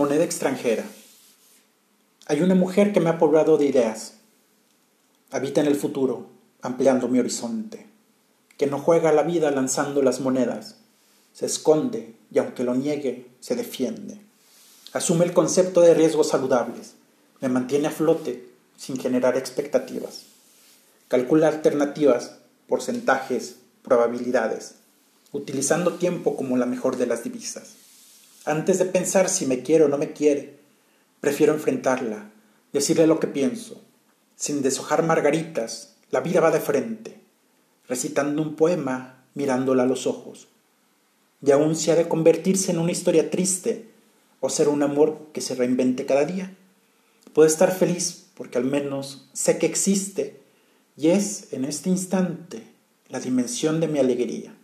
Moneda 0.00 0.24
extranjera. 0.24 0.86
Hay 2.24 2.40
una 2.40 2.54
mujer 2.54 2.94
que 2.94 3.00
me 3.00 3.10
ha 3.10 3.18
poblado 3.18 3.58
de 3.58 3.66
ideas. 3.66 4.14
Habita 5.30 5.60
en 5.60 5.66
el 5.66 5.76
futuro, 5.76 6.24
ampliando 6.62 7.06
mi 7.06 7.18
horizonte. 7.18 7.86
Que 8.56 8.66
no 8.66 8.78
juega 8.78 9.12
la 9.12 9.24
vida 9.24 9.50
lanzando 9.50 10.00
las 10.00 10.20
monedas. 10.20 10.76
Se 11.34 11.44
esconde 11.44 12.14
y 12.32 12.38
aunque 12.38 12.64
lo 12.64 12.74
niegue, 12.74 13.26
se 13.40 13.56
defiende. 13.56 14.18
Asume 14.94 15.26
el 15.26 15.34
concepto 15.34 15.82
de 15.82 15.92
riesgos 15.92 16.28
saludables. 16.28 16.94
Me 17.42 17.50
mantiene 17.50 17.88
a 17.88 17.90
flote 17.90 18.48
sin 18.78 18.96
generar 18.96 19.36
expectativas. 19.36 20.22
Calcula 21.08 21.48
alternativas, 21.48 22.36
porcentajes, 22.68 23.56
probabilidades, 23.82 24.76
utilizando 25.32 25.96
tiempo 25.96 26.36
como 26.36 26.56
la 26.56 26.64
mejor 26.64 26.96
de 26.96 27.06
las 27.06 27.22
divisas. 27.22 27.74
Antes 28.44 28.78
de 28.78 28.86
pensar 28.86 29.28
si 29.28 29.46
me 29.46 29.62
quiere 29.62 29.84
o 29.84 29.88
no 29.88 29.98
me 29.98 30.12
quiere, 30.12 30.58
prefiero 31.20 31.52
enfrentarla, 31.52 32.30
decirle 32.72 33.06
lo 33.06 33.20
que 33.20 33.26
pienso. 33.26 33.82
Sin 34.34 34.62
deshojar 34.62 35.02
margaritas, 35.02 35.96
la 36.10 36.20
vida 36.20 36.40
va 36.40 36.50
de 36.50 36.60
frente, 36.60 37.20
recitando 37.86 38.40
un 38.40 38.56
poema, 38.56 39.24
mirándola 39.34 39.82
a 39.82 39.86
los 39.86 40.06
ojos. 40.06 40.48
Y 41.44 41.50
aún 41.50 41.76
si 41.76 41.90
ha 41.90 41.96
de 41.96 42.08
convertirse 42.08 42.72
en 42.72 42.78
una 42.78 42.92
historia 42.92 43.30
triste 43.30 43.90
o 44.40 44.48
ser 44.48 44.68
un 44.68 44.82
amor 44.82 45.28
que 45.32 45.42
se 45.42 45.54
reinvente 45.54 46.06
cada 46.06 46.24
día, 46.24 46.56
puedo 47.34 47.46
estar 47.46 47.72
feliz 47.72 48.26
porque 48.34 48.56
al 48.56 48.64
menos 48.64 49.28
sé 49.34 49.58
que 49.58 49.66
existe 49.66 50.40
y 50.96 51.08
es 51.08 51.52
en 51.52 51.66
este 51.66 51.90
instante 51.90 52.62
la 53.08 53.20
dimensión 53.20 53.80
de 53.80 53.88
mi 53.88 53.98
alegría. 53.98 54.54